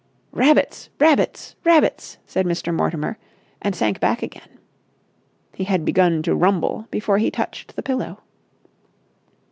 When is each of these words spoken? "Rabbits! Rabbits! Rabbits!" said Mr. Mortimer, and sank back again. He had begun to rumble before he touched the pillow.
"Rabbits! 0.31 0.89
Rabbits! 0.97 1.55
Rabbits!" 1.63 2.17
said 2.25 2.47
Mr. 2.47 2.73
Mortimer, 2.75 3.19
and 3.61 3.75
sank 3.75 3.99
back 3.99 4.23
again. 4.23 4.57
He 5.53 5.65
had 5.65 5.85
begun 5.85 6.23
to 6.23 6.33
rumble 6.33 6.87
before 6.89 7.19
he 7.19 7.29
touched 7.29 7.75
the 7.75 7.83
pillow. 7.83 8.17